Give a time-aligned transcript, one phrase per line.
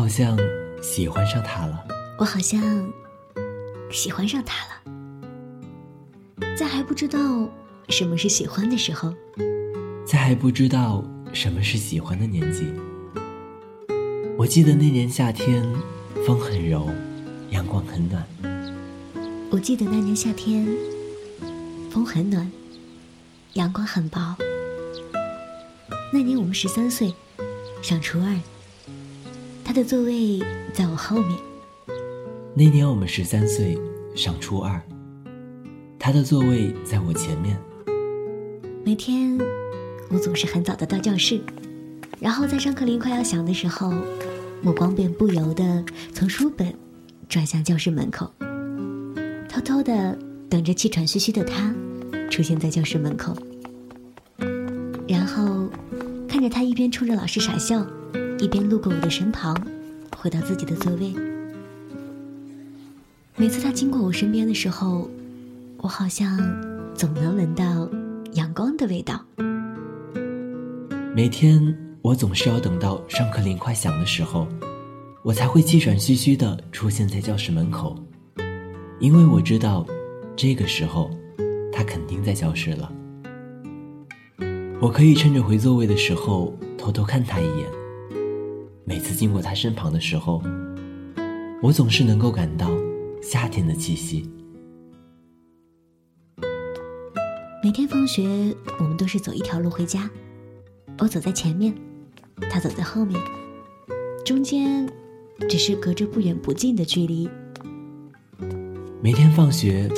[0.00, 0.34] 好像
[0.80, 1.84] 喜欢上他了。
[2.18, 2.90] 我好像
[3.90, 4.70] 喜欢上他了。
[6.56, 7.46] 在还不知道
[7.90, 9.12] 什么是喜欢的时候，
[10.06, 12.64] 在还不知道什么是喜欢的年纪，
[14.38, 15.62] 我记得那年夏天，
[16.26, 16.88] 风很柔，
[17.50, 18.26] 阳光很暖。
[19.50, 20.66] 我记得那年夏天，
[21.90, 22.50] 风很暖，
[23.52, 24.34] 阳光很薄。
[26.10, 27.14] 那年我们十三岁，
[27.82, 28.34] 上初二。
[29.70, 30.40] 他的座位
[30.72, 31.38] 在我后面。
[32.54, 33.78] 那年我们十三岁，
[34.16, 34.82] 上初二。
[35.96, 37.56] 他的座位在我前面。
[38.84, 39.38] 每天，
[40.08, 41.40] 我总是很早的到教室，
[42.18, 43.92] 然后在上课铃快要响的时候，
[44.60, 46.74] 目光便不由得从书本
[47.28, 48.28] 转向教室门口，
[49.48, 50.18] 偷偷的
[50.48, 51.72] 等着气喘吁吁的他
[52.28, 53.36] 出现在教室门口，
[55.06, 55.70] 然后
[56.26, 57.86] 看着他一边冲着老师傻笑。
[58.40, 59.54] 一边路过我的身旁，
[60.16, 61.14] 回到自己的座位。
[63.36, 65.10] 每次他经过我身边的时候，
[65.76, 66.38] 我好像
[66.94, 67.86] 总能闻到
[68.32, 69.22] 阳光的味道。
[71.14, 74.48] 每天我总是要等到上课铃快响的时候，
[75.22, 77.94] 我才会气喘吁吁的出现在教室门口，
[79.00, 79.86] 因为我知道，
[80.34, 81.10] 这个时候
[81.70, 82.90] 他肯定在教室了。
[84.80, 87.79] 我可以趁着回座位的时候偷偷看他一眼。
[88.90, 90.42] 每次经过他身旁的时候，
[91.62, 92.68] 我总是能够感到
[93.22, 94.28] 夏天的气息。
[97.62, 100.10] 每天放学，我们都是走一条路回家，
[100.98, 101.72] 我走在前面，
[102.50, 103.16] 他走在后面，
[104.24, 104.90] 中间
[105.48, 107.30] 只是隔着不远不近的距离。
[109.00, 109.88] 每天放学，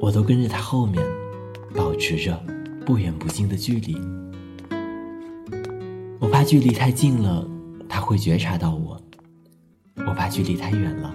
[0.00, 1.04] 我都跟着他后面，
[1.74, 2.42] 保持着
[2.86, 3.94] 不远不近的距离。
[6.18, 7.46] 我怕距离太近了。
[7.88, 9.00] 他会觉察到我，
[10.06, 11.14] 我怕距离太远了，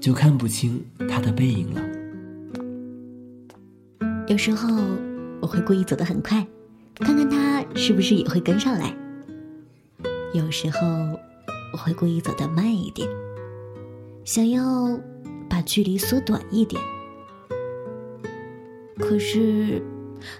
[0.00, 1.82] 就看不清他的背影了。
[4.26, 4.68] 有时候
[5.40, 6.46] 我会故意走得很快，
[6.96, 8.96] 看看他是不是也会跟上来。
[10.32, 10.78] 有时候
[11.72, 13.06] 我会故意走得慢一点，
[14.24, 14.98] 想要
[15.48, 16.80] 把距离缩短一点。
[18.98, 19.82] 可是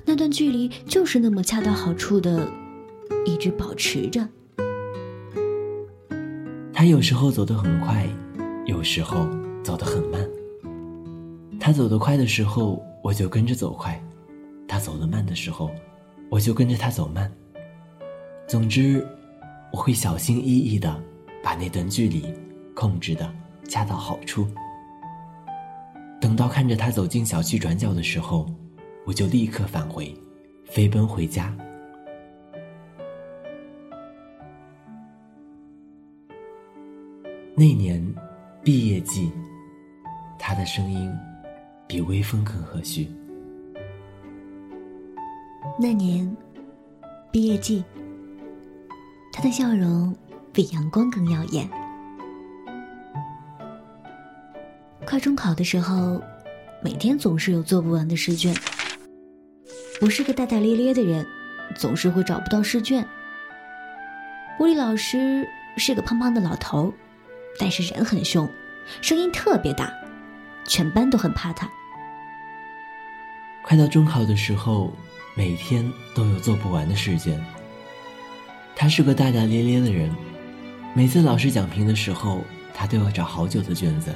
[0.04, 2.48] 那段距离就是那么恰到好处的，
[3.26, 4.26] 一直保持着。
[6.82, 8.04] 他有时候走得很快，
[8.66, 9.24] 有时候
[9.62, 10.20] 走得很慢。
[11.60, 13.92] 他走得快的时候，我就跟着走快；
[14.66, 15.70] 他走得慢的时候，
[16.28, 17.32] 我就跟着他走慢。
[18.48, 19.06] 总之，
[19.72, 21.00] 我会小心翼翼地
[21.40, 22.24] 把那段距离
[22.74, 23.32] 控制的
[23.68, 24.44] 恰到好处。
[26.20, 28.44] 等到看着他走进小区转角的时候，
[29.06, 30.12] 我就立刻返回，
[30.64, 31.56] 飞奔回家。
[37.54, 38.02] 那年，
[38.64, 39.30] 毕业季，
[40.38, 41.14] 他的声音
[41.86, 43.06] 比微风更和煦。
[45.78, 46.34] 那年，
[47.30, 47.84] 毕业季，
[49.30, 50.16] 他的笑容
[50.50, 51.68] 比阳光更耀眼。
[55.06, 56.22] 快中考的时候，
[56.82, 58.54] 每天总是有做不完的试卷。
[60.00, 61.26] 我是个大大咧咧的人，
[61.76, 63.06] 总是会找不到试卷。
[64.58, 65.46] 物理老师
[65.76, 66.90] 是个胖胖的老头。
[67.58, 68.48] 但是人很凶，
[69.00, 69.92] 声音特别大，
[70.64, 71.70] 全班都很怕他。
[73.62, 74.92] 快到中考的时候，
[75.34, 77.42] 每天都有做不完的试卷。
[78.74, 80.10] 他是个大大咧咧的人，
[80.94, 82.42] 每次老师讲评的时候，
[82.74, 84.12] 他都要找好久的卷子。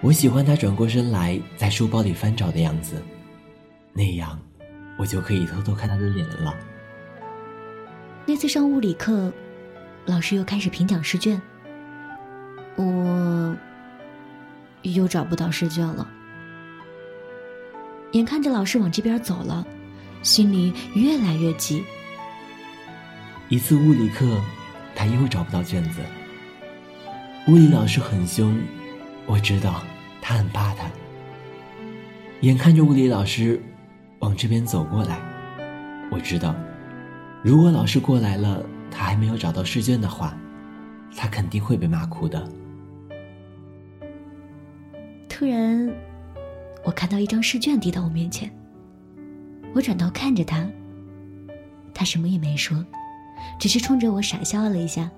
[0.00, 3.02] 我喜欢他转过身来在书包里翻找的样子，
[3.92, 4.38] 那样
[4.96, 6.54] 我就可以偷偷看他的脸了。
[8.24, 9.32] 那次上物理课。
[10.08, 11.38] 老师又开始评讲试卷，
[12.76, 13.54] 我
[14.80, 16.08] 又找不到试卷了。
[18.12, 19.66] 眼看着老师往这边走了，
[20.22, 21.84] 心里越来越急。
[23.50, 24.40] 一次物理课，
[24.94, 26.00] 他又找不到卷子。
[27.46, 28.58] 物理老师很凶，
[29.26, 29.82] 我知道
[30.22, 30.90] 他很怕他。
[32.40, 33.62] 眼看着物理老师
[34.20, 35.18] 往这边走过来，
[36.10, 36.54] 我知道，
[37.44, 38.64] 如果老师过来了。
[38.90, 40.36] 他还没有找到试卷的话，
[41.16, 42.46] 他肯定会被骂哭的。
[45.28, 45.88] 突然，
[46.84, 48.50] 我看到一张试卷递到我面前，
[49.74, 50.68] 我转头看着他，
[51.94, 52.84] 他什么也没说，
[53.58, 55.10] 只是冲着我傻笑了一下。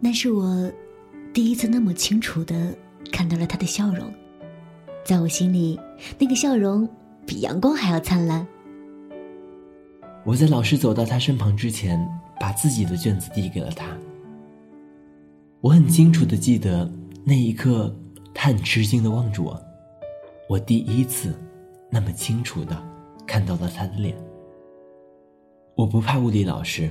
[0.00, 0.70] 那是我
[1.32, 2.74] 第一次那么清楚的
[3.12, 4.12] 看到了他的笑容，
[5.04, 5.78] 在我心里，
[6.18, 6.88] 那个笑容
[7.24, 8.44] 比阳光还要灿烂。
[10.24, 12.00] 我在老师走到他身旁之前。
[12.40, 13.86] 把自己的卷子递给了他，
[15.60, 16.90] 我很清楚的记得
[17.22, 17.94] 那一刻，
[18.32, 19.62] 他很吃惊的望着我，
[20.48, 21.38] 我第一次
[21.90, 22.74] 那么清楚的
[23.26, 24.16] 看到了他的脸。
[25.74, 26.88] 我不怕物理老师，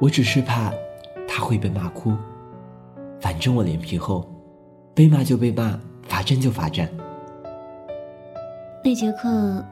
[0.00, 0.72] 我只是怕
[1.28, 2.16] 他会被骂哭。
[3.20, 4.26] 反正我脸皮厚，
[4.94, 5.78] 被骂就被骂，
[6.08, 6.90] 罚站就罚站。
[8.82, 9.62] 那节课，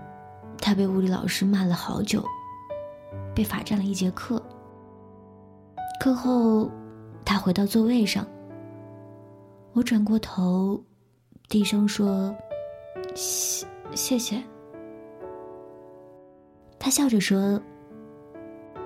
[0.59, 2.23] 他被物理老师骂了好久，
[3.35, 4.43] 被罚站了一节课。
[6.03, 6.69] 课后，
[7.25, 8.27] 他回到座位上，
[9.73, 10.83] 我转过头，
[11.49, 12.35] 低声说
[13.15, 13.65] ：“谢
[13.95, 14.43] 谢谢。”
[16.77, 17.63] 他笑着说。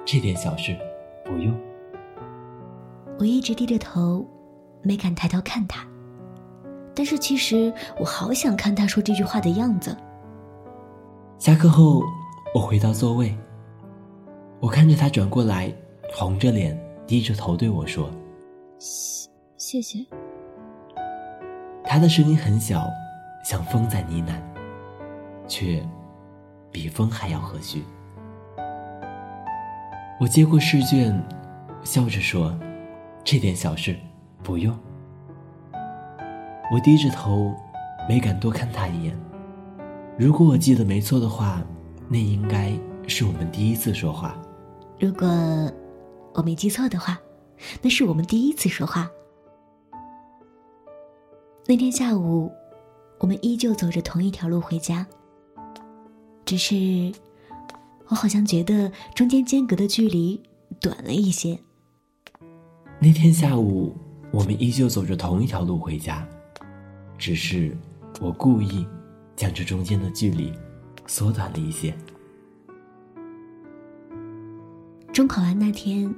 [0.04, 0.76] 这点小事，
[1.24, 1.58] 不用。
[3.18, 4.22] 我一直低着头，
[4.82, 5.88] 没敢抬头看他。
[6.94, 9.96] 但是其实我好想看他说这句话的样子。
[11.38, 12.02] 下课后，
[12.54, 13.34] 我回到座位，
[14.60, 15.74] 我看着他转过来，
[16.12, 18.10] 红着脸，低着头对我说
[18.78, 20.04] ：“谢谢谢。”
[21.84, 22.84] 他的声音很小，
[23.44, 24.40] 像风在呢喃，
[25.46, 25.80] 却
[26.72, 27.80] 比风还要和煦。
[30.20, 31.22] 我接过试卷，
[31.84, 32.58] 笑着说
[33.22, 33.96] ：“这点小事，
[34.42, 34.76] 不用。”
[36.72, 37.54] 我低着头，
[38.08, 39.16] 没敢多看他一眼。
[40.18, 41.62] 如果我记得没错的话，
[42.08, 42.72] 那应该
[43.06, 44.36] 是我们第一次说话。
[44.98, 45.28] 如果
[46.36, 47.18] 我没记错的话，
[47.80, 49.10] 那是我们第一次说话。
[51.66, 52.52] 那天下午，
[53.18, 55.06] 我们依旧走着同一条路回家，
[56.44, 57.10] 只是……
[58.08, 60.40] 我好像觉得中间间隔的距离
[60.78, 61.58] 短了一些。
[63.00, 63.96] 那天下午，
[64.30, 66.28] 我们依旧走着同一条路回家，
[67.16, 67.74] 只是
[68.20, 68.86] 我故意
[69.34, 70.52] 将这中间的距离
[71.06, 71.92] 缩短了一些。
[75.12, 76.14] 中考完那天，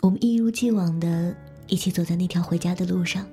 [0.00, 1.34] 我们一如既往的
[1.66, 3.26] 一起走在那条回家的路上。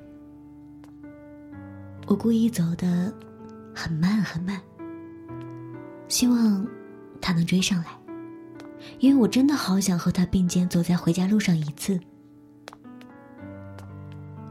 [2.08, 3.14] 我故意走的
[3.74, 4.62] 很慢很慢，
[6.08, 6.66] 希望。
[7.22, 7.88] 他能追上来，
[9.00, 12.00] 因为我真的好想和他并肩走在回家路上一次。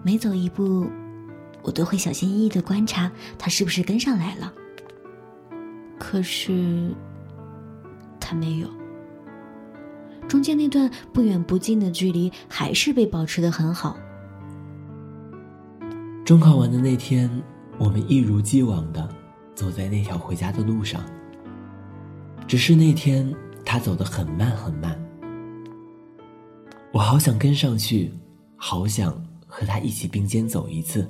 [0.02, 0.90] 每走一步，
[1.62, 3.08] 我都会小心翼翼的观察
[3.38, 4.52] 他是不是跟上来了。
[6.00, 6.92] 可是，
[8.18, 8.68] 他没有。
[10.28, 13.96] 中间那段不远不近的距离还是被保持的很好。
[16.24, 17.30] 中考完的那天，
[17.78, 19.08] 我们一如既往的
[19.54, 21.02] 走在那条回家的路上。
[22.46, 23.32] 只是那天
[23.64, 24.98] 他走得很慢很慢，
[26.92, 28.12] 我好想跟上去，
[28.56, 29.12] 好想
[29.46, 31.06] 和他一起并肩走一次。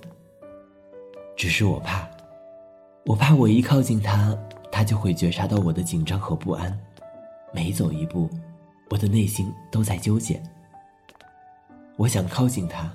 [1.37, 2.09] 只是我怕，
[3.07, 4.37] 我怕我一靠近他，
[4.71, 6.77] 他就会觉察到我的紧张和不安。
[7.53, 8.31] 每走一步，
[8.95, 10.41] 我的内心都在纠结。
[11.97, 12.89] 我想靠近他，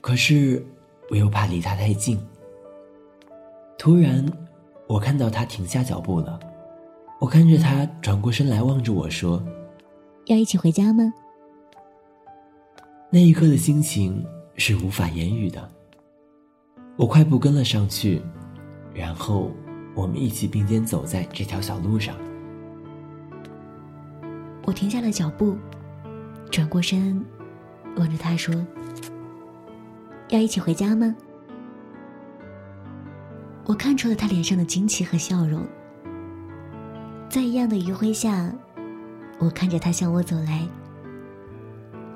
[0.00, 0.64] 可是
[1.10, 2.18] 我又怕离他太近。
[3.76, 4.26] 突然，
[4.86, 6.40] 我看到他停下脚步了。
[7.20, 9.42] 我看着他转过身来望着我说
[10.28, 11.12] ：“要一起回家吗？”
[13.12, 14.26] 那一刻的心情
[14.56, 15.70] 是无法言语的。
[16.96, 18.22] 我快步跟了上去，
[18.94, 19.50] 然后
[19.94, 22.16] 我们一起并肩走在这条小路上。
[24.66, 25.56] 我停下了脚步，
[26.50, 27.24] 转过身
[27.96, 28.54] 望着他说
[30.30, 31.14] ：“要一起回家吗？”
[33.66, 35.62] 我看出了他脸上的惊奇和笑容。
[37.28, 38.52] 在一样的余晖下，
[39.38, 40.66] 我看着他向我走来，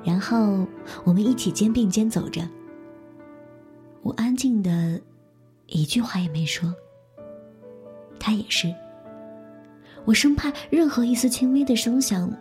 [0.03, 0.65] 然后
[1.03, 2.41] 我们一起肩并肩走着。
[4.01, 4.99] 我安静的，
[5.67, 6.73] 一句话也没说。
[8.19, 8.73] 他也是。
[10.09, 12.33] 我生怕任何一丝轻微的声响，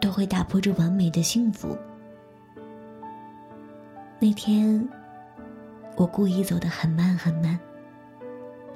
[0.00, 1.78] 都会打破这完美的幸福。
[4.18, 4.84] 那天，
[5.94, 7.56] 我故意走得很慢很慢，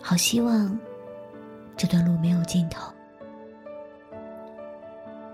[0.00, 0.78] 好希望
[1.76, 2.92] 这段路没有尽头。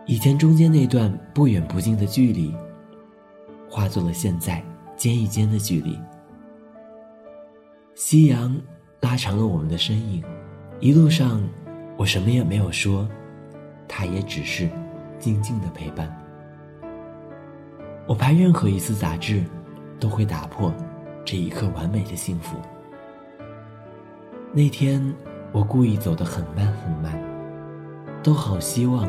[0.07, 2.57] 以前中间那段不远不近的距离，
[3.69, 4.65] 化作了现在
[4.97, 6.01] 肩与肩的距离。
[7.95, 8.59] 夕阳
[9.03, 10.25] 拉长了我们的身影，
[10.81, 11.47] 一路上
[11.97, 13.09] 我什么也没有说，
[13.89, 14.69] 他也只是
[15.19, 16.15] 静静的陪伴。
[18.07, 19.43] 我拍任何一次杂志
[19.99, 20.73] 都会打破
[21.25, 22.57] 这一刻完美的幸福。
[24.53, 25.03] 那天
[25.53, 27.19] 我故意走得很慢很慢，
[28.23, 29.09] 都好希望。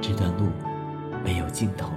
[0.00, 0.48] 这段路
[1.24, 1.90] 没有尽头。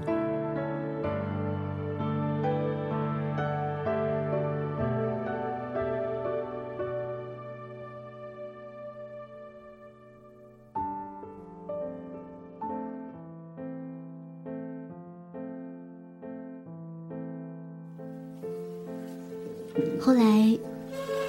[19.99, 20.57] 后来，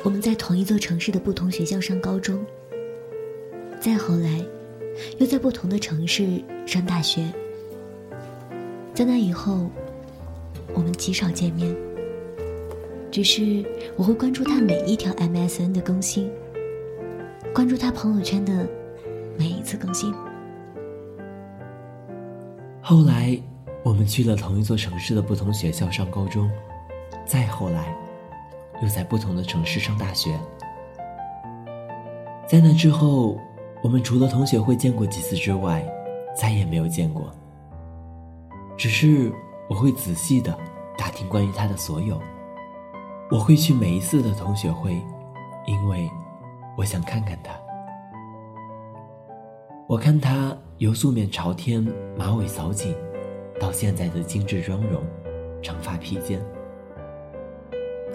[0.03, 2.45] 我们在同一座城市的不同学校上高中。
[3.81, 4.45] 再后来，
[5.19, 7.25] 又在不同的城市上大学。
[8.93, 9.71] 在那以后，
[10.73, 11.75] 我们极少见面。
[13.11, 13.65] 只是
[13.97, 16.31] 我会关注他每一条 MSN 的更新，
[17.55, 18.67] 关注他朋友圈的
[19.39, 20.13] 每一次更新。
[22.83, 23.41] 后来，
[23.85, 26.51] 我们去了同一座城市的不同学校上高中。
[27.25, 27.97] 再后来，
[28.83, 30.39] 又在不同的城市上大学。
[32.47, 33.39] 在那之后，
[33.83, 35.85] 我们除了同学会见过几次之外，
[36.37, 37.31] 再也没有见过。
[38.77, 39.33] 只是
[39.69, 40.57] 我会仔细的
[40.99, 42.21] 打听关于他的所有。
[43.31, 45.01] 我会去每一次的同学会，
[45.67, 46.11] 因为
[46.77, 47.53] 我想看看他。
[49.87, 51.83] 我看他由素面朝天、
[52.17, 52.95] 马尾扫紧，
[53.59, 55.03] 到现在的精致妆容、
[55.63, 56.41] 长发披肩。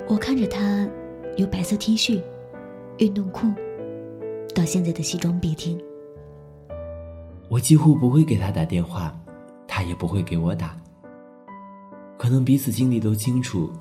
[0.09, 0.89] 我看着他
[1.37, 2.19] 由白色 T 恤、
[2.97, 3.45] 运动裤，
[4.55, 5.79] 到现在的西装笔挺。
[7.47, 9.15] 我几乎不会给他打电话，
[9.67, 10.75] 他也不会给我打。
[12.17, 13.71] 可能彼此心里都清楚。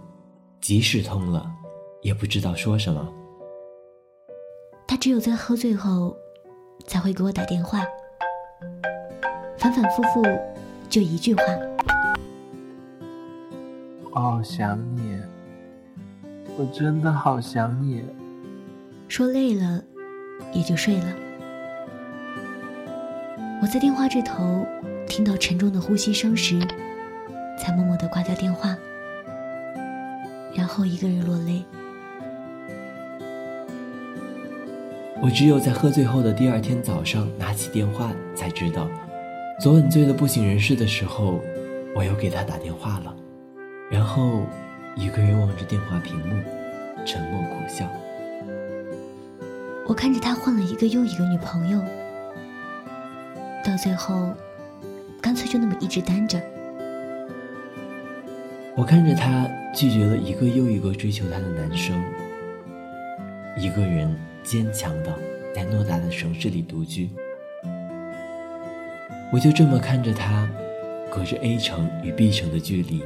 [0.60, 1.50] 即使通了，
[2.02, 3.08] 也不知道说什么。
[4.86, 6.14] 他只有在喝醉后，
[6.84, 7.80] 才会给我打电话，
[9.56, 10.22] 反反复复，
[10.90, 11.42] 就一句话
[14.12, 15.16] ：“我好想你，
[16.58, 18.02] 我真的好想你。”
[19.06, 19.80] 说累了，
[20.52, 21.06] 也就睡了。
[23.62, 24.66] 我在电话这头
[25.06, 26.60] 听到沉重的呼吸声时，
[27.58, 28.76] 才默默的挂掉电话。
[30.54, 31.64] 然后一个人落泪。
[35.22, 38.88] 我只有在喝醉后的第二天早上拿起电话，才知道，
[39.60, 41.40] 昨晚醉得不省人事的时候，
[41.94, 43.14] 我又给他打电话了。
[43.90, 44.42] 然后，
[44.98, 46.34] 一个人望着电话屏幕，
[47.06, 47.88] 沉默苦笑。
[49.86, 51.80] 我看着他换了一个又一个女朋友，
[53.64, 54.34] 到最后，
[55.22, 56.42] 干脆就那么一直单着。
[58.74, 61.96] 我看着他拒绝了一个又一个追求他的男生，
[63.56, 64.12] 一个人
[64.42, 65.14] 坚强的
[65.54, 67.08] 在偌大的城市里独居。
[69.32, 70.48] 我就这么看着他，
[71.08, 73.04] 隔着 A 城与 B 城的距离，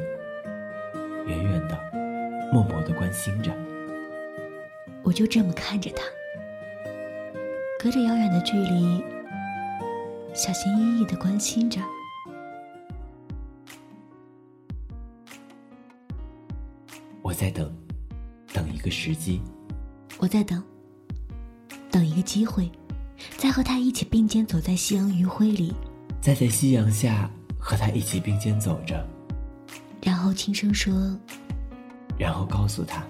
[2.52, 3.50] 默默的关心着。
[5.02, 6.02] 我就这么看着他，
[7.78, 9.02] 隔着遥远的距离，
[10.35, 11.80] 小心翼翼的关心着。
[17.23, 17.75] 我在等，
[18.52, 19.40] 等一个时机。
[20.18, 20.62] 我在等，
[21.90, 22.71] 等一个机会，
[23.38, 25.75] 再和他一起并肩走在夕阳余晖里，
[26.21, 29.04] 再在夕阳下和他一起并肩走着，
[30.02, 30.92] 然后轻声说，
[32.19, 33.02] 然后告诉他，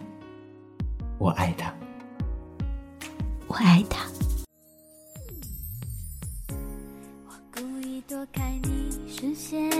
[1.19, 1.73] 我爱他，
[3.47, 4.07] 我爱他。
[7.27, 9.71] 我故意躲开你视线。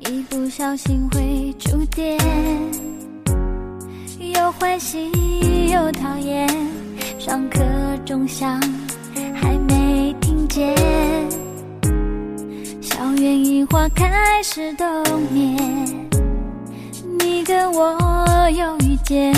[0.00, 2.18] 一不小心会触电，
[4.18, 6.48] 又欢喜又讨厌。
[7.18, 7.60] 上课
[8.04, 8.60] 钟响
[9.32, 10.76] 还没听见，
[12.82, 14.86] 校园樱花开始冬
[15.30, 16.11] 眠。
[17.52, 19.30] 的我又遇见，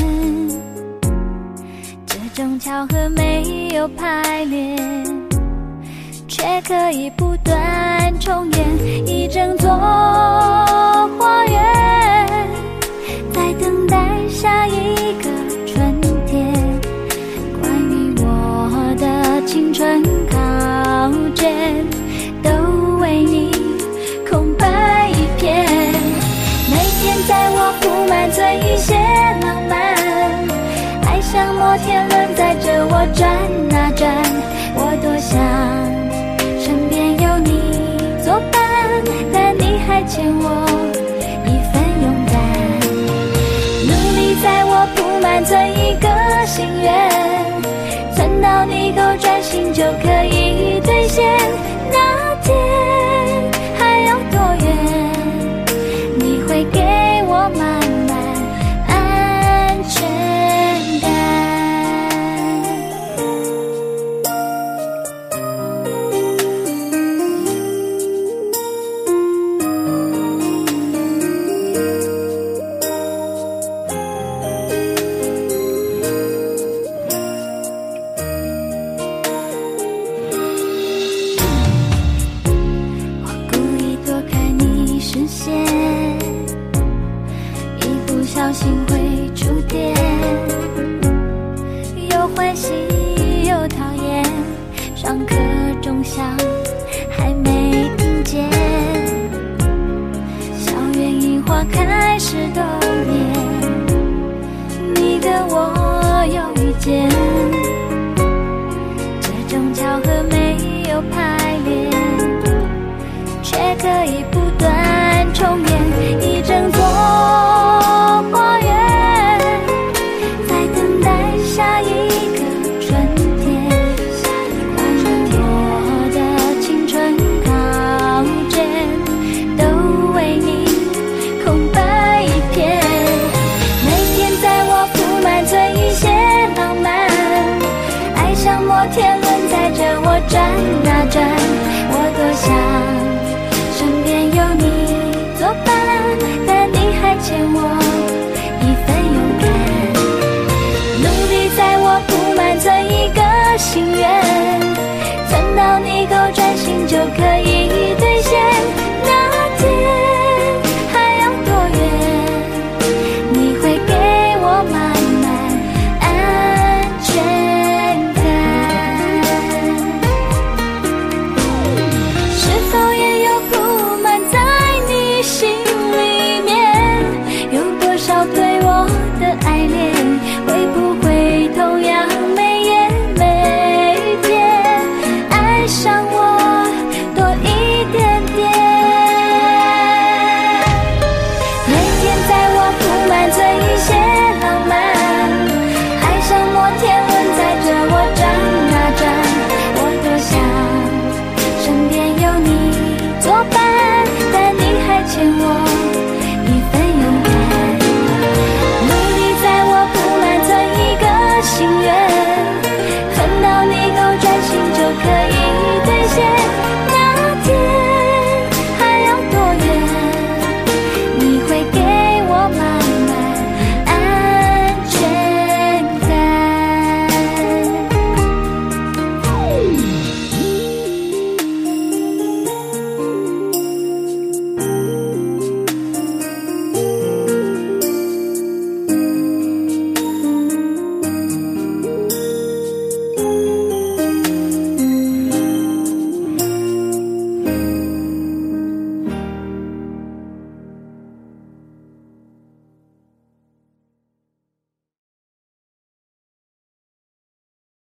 [2.07, 4.77] 这种巧合没有排练。
[6.29, 12.39] 却可以不断重演一整座花园，
[13.33, 15.29] 在等待下一个
[15.67, 16.53] 春天。
[17.61, 20.39] 关于我的青春考
[21.35, 21.85] 卷，
[28.59, 28.95] 一些
[29.43, 29.75] 浪漫，
[31.07, 33.29] 爱像摩天轮载着我转
[33.79, 34.09] 啊转，
[34.77, 35.33] 我多想
[36.61, 37.51] 身边有你
[38.23, 38.61] 作伴，
[39.33, 40.05] 但你还。
[40.07, 40.45] 欠我
[41.47, 42.35] 一份勇敢，
[43.89, 46.07] 努力在我铺满这一个
[46.47, 46.93] 心愿，
[48.15, 51.25] 存到你够专心就可以兑现。
[51.91, 51.97] 那
[52.43, 52.55] 天
[53.79, 54.67] 还有多远？
[56.19, 56.79] 你会给